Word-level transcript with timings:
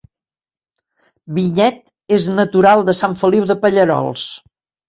Vinyet 1.35 1.77
és 2.19 2.27
natural 2.39 2.83
de 2.91 2.99
Sant 3.03 3.17
Feliu 3.23 3.49
de 3.53 3.59
Pallerols 3.67 4.29